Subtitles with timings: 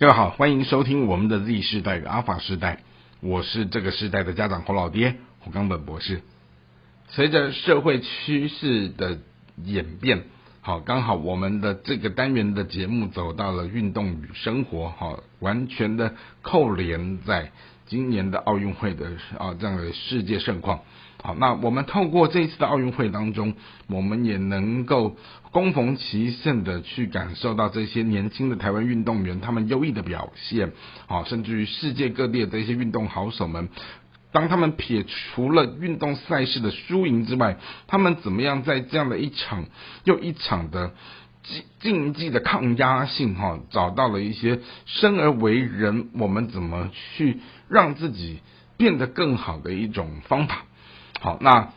[0.00, 2.84] 各位好，欢迎收听我们的 Z 世代与阿法世代，
[3.20, 6.22] 我是这个世代的家长侯老爹胡冈本博士。
[7.08, 9.18] 随着社会趋势的
[9.64, 10.22] 演变，
[10.60, 17.50] 好，刚好我们的这个单元的节目走到了运动与生活，好，完全的扣连在
[17.88, 19.06] 今年的奥运会的
[19.38, 20.80] 啊这样的世界盛况。
[21.20, 23.54] 好，那我们透过这一次的奥运会当中，
[23.88, 25.16] 我们也能够
[25.50, 30.70] 恭逢其盛的去感受到这些年轻的台湾运动员他们优异的表现，
[31.08, 33.68] 好，甚至于世界各地的这些运动好手们，
[34.30, 37.56] 当他们撇除了运动赛事的输赢之外，
[37.88, 39.64] 他们怎么样在这样的一场
[40.04, 40.92] 又一场的
[41.80, 47.38] 竞技的抗压性哈，找到了一些生而为人，我们怎么去
[47.68, 48.40] 让自己
[48.76, 50.64] 变得更好的一种方法。
[51.20, 51.72] 好，那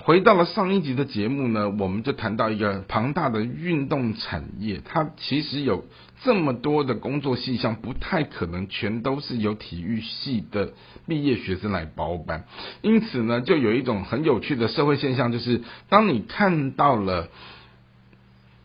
[0.00, 5.84] 回到了上一集的节目呢，我们就谈到一个庞大的运动产业，它其实有
[6.24, 10.72] 这么多的工作细项，不太可能全都是由体育系的
[11.06, 12.44] 毕业学生来包办。
[12.80, 17.28] 因此呢，就有一种很有趣的社会现象，就是当你看到了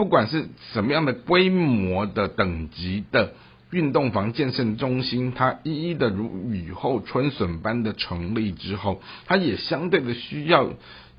[0.00, 3.34] 不管是什么样的规模的等级的。
[3.70, 10.70] 运动房、健身中心，它一一的如雨后春笋般的成立之后，它也相对的需要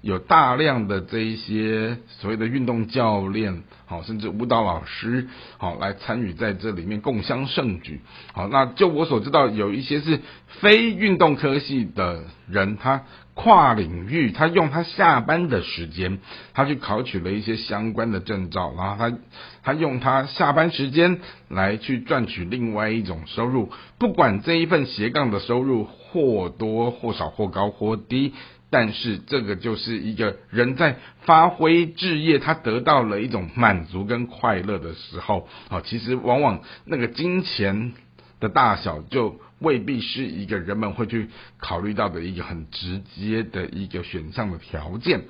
[0.01, 5.27] 有大量的这一些所谓的运动教练，好，甚至舞蹈老师，
[5.57, 8.01] 好，来参与在这里面共襄盛举。
[8.33, 13.03] 好，那就我所知道，有一些是非运动科系的人，他。
[13.33, 16.19] 跨领域，他用他下班的时间，
[16.53, 19.17] 他去考取了一些相关的证照，然后他
[19.63, 28.33] 他用他下班时间来去赚取另外一种收入，不管这一份斜杠的收入或多或少或高或低，
[28.71, 37.93] 但是这个就是一个人在发挥置业，他得到了一种满足跟快乐的时候，啊，其实往往那个金钱
[38.39, 39.39] 的大小就。
[39.61, 41.27] 未必是一个人们会去
[41.59, 45.25] 考虑到的一个很直接的一个选项的条件。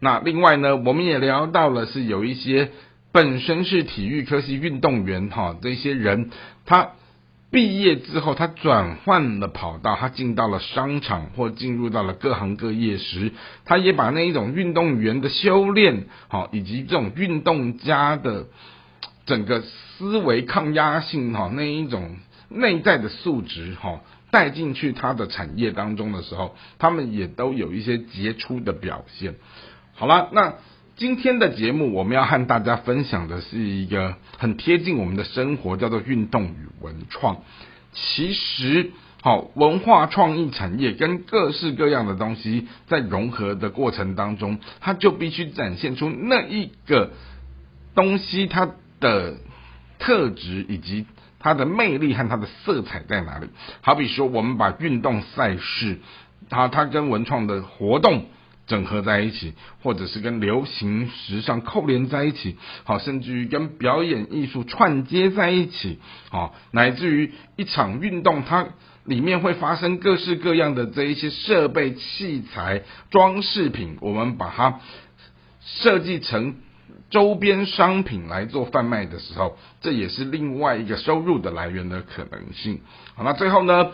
[0.00, 2.72] 那另外呢，我们也聊到了是有一些
[3.10, 6.28] 本身是体育科系运动员哈，这些人
[6.66, 6.90] 他
[7.50, 13.32] 毕业之后，他转换了跑道，他进到了商场或进入到了各行各业时，
[13.64, 18.46] 他也把那一种运动员的修炼好，以及这种运动家的
[19.26, 22.16] 整个思维抗压性哈那一种。
[22.52, 24.00] 内在的素质哈
[24.32, 29.36] 带进去他的产业当中的时候，他们也都有一些杰出的表现。
[29.94, 30.54] 好了，那
[31.00, 37.38] 今天的节目我们要和大家分享的是一个很贴近我们的生活，叫做运动与文创。
[37.94, 38.90] 其实，
[39.22, 47.12] 好文化创意产业跟各式各样的东西在融合的过程当中，它就必须展现出那一个
[47.94, 48.68] 东西它
[49.00, 49.38] 的
[49.98, 51.06] 特质以及。
[51.42, 53.46] 它的魅力和它的色彩在哪里？
[53.80, 56.00] 好比说，我们把运动赛事，
[56.50, 58.26] 它它跟文创的活动
[58.70, 65.98] 整合在一起，或者是跟流行时尚扣连在一起，好，甚至于跟表演艺术串接在一起，
[66.30, 68.68] 好，乃至于一场运动，它
[69.04, 74.80] 里面会发生各式各样的这一些设备、器材、装饰品，我们把它
[75.60, 76.54] 设计成。
[77.10, 82.82] 周边商品来做贩卖的时候，这也是另外一个收入的来源的可能性。
[83.16, 83.90] 好，那最后呢，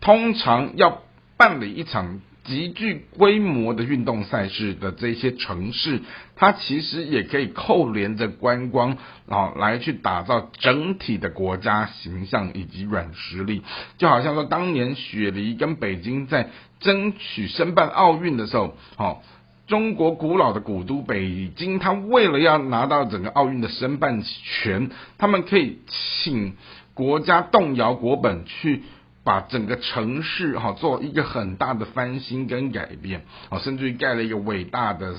[0.00, 1.02] 通常要
[1.36, 6.00] 办理一场极具规模的运动赛事的这些城市，
[6.34, 8.96] 它其实也可以扣连着观光
[9.28, 13.62] 啊，来去打造整体的国家形象以及软实力。
[13.98, 16.48] 就好像说，当年雪梨跟北京在
[16.80, 19.22] 争取申办奥运的时候，好。
[19.66, 24.88] 中国古老的古都北京，他为了要拿到整个奥运的申办权，
[25.18, 26.54] 他们可以请
[26.94, 28.84] 国家动摇国本去。
[29.28, 35.14] 把整个城市哈做一个很大的翻新跟改变啊，甚至于盖了一个伟大的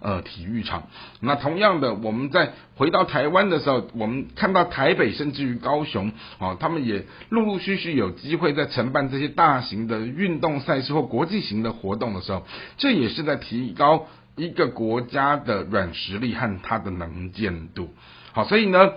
[0.00, 0.84] 呃体育场。
[1.20, 12.46] 那同样的，我们在回到台湾的时候，我们看到台北甚至于高雄啊，他们也陆陆续续有机会在承办这些大型的运动赛事或国际型的活动的时候，
[12.78, 17.90] 这也是在提高一个国家的软实力和它的能见度。
[18.32, 18.92] 好，所以呢，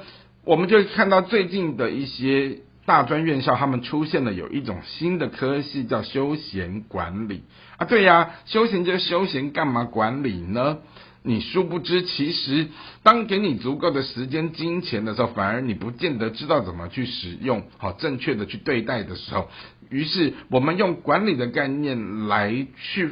[0.45, 2.59] 我们就看到最近的一些。
[2.85, 7.43] 大专院校他们出现了有一种新的科系叫休闲管理
[7.77, 10.79] 啊，对呀，休闲就休闲，干嘛管理呢？
[11.25, 12.67] 你殊不知，其实
[13.01, 19.47] 当给你足够的时间、金钱的时候，反而你不见得知道怎么去使用，好正确的去对待的时候，
[19.89, 23.11] 于是我们用管理的概念来去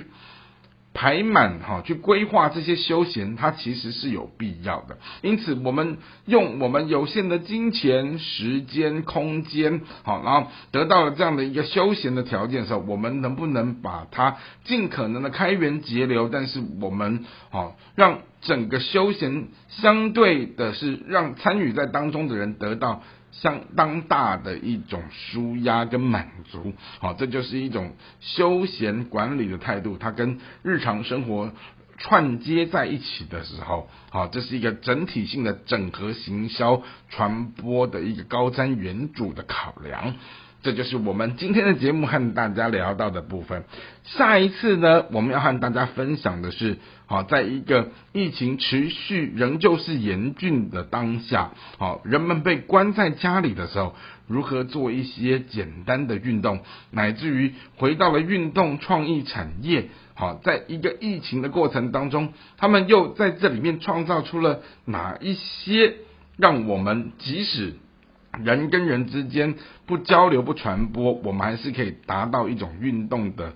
[0.94, 4.98] 排满哈，去规划这些休闲，它其实是有必要的。
[5.22, 16.28] 因此，我们用我们有限的金钱、时间、空间，好，然后得到了这样的一个休闲的条件的时候，我们能不能把它尽可能的开源节流？
[16.28, 23.02] 但是我们好让整个休闲相对的是让参与在当中的人得到。
[23.32, 29.98] 相当大的一种舒压跟满足，好，这就是一种休闲管理的态度。
[29.98, 31.52] 它跟日常生活
[31.98, 40.16] 串接在一起的时候，好，这是一个整体性的整合行销传播的一个高瞻远瞩的考量。
[40.64, 43.64] 这就是我们今天的节目和大家聊到的部分。
[44.04, 46.78] 下一次呢，我们要和大家分享的是，
[47.08, 53.96] 好，在一个疫情持续仍旧是严峻的当下，好，人们被关在家里的时候，
[54.28, 56.60] 如何做一些简单的运动，
[56.92, 65.96] 乃至于回到了运动创意产业，好，在一个疫情的过程当中，他们又在这里面创造出了哪一些
[66.38, 67.74] 让我们即使。
[68.40, 69.56] 人跟人之间
[69.86, 73.54] 不交流不传播，我们还是可以达到一种运动的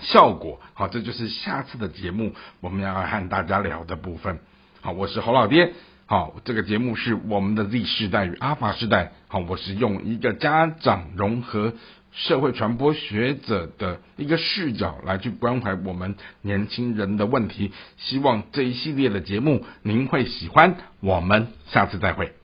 [0.00, 0.60] 效果。
[0.74, 4.38] 好，这就是下次的节目我们要和大家聊的部分。
[4.80, 5.72] 好，我是侯老爹。
[6.06, 9.12] 好，这个节目是我们的 Z 世代与阿法世代。
[9.26, 11.72] 好，我是用一个家长融合
[12.12, 17.72] 社会传播学者的一个视角来去关怀我们年轻人的问题。
[17.96, 20.76] 希望这一系列的节目您会喜欢。
[21.00, 22.43] 我们下次再会。